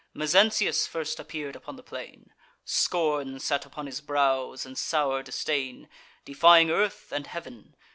[0.15, 2.33] Mezentius first appear'd upon the plain:
[2.65, 5.87] Scorn sate upon his brows, and sour disdain,
[6.25, 7.75] Defying earth and heav'n.